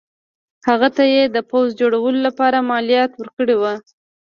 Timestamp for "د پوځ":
1.35-1.67